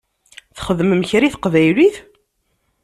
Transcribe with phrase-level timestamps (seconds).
[0.57, 1.95] Txedmem kra i teqbaylit?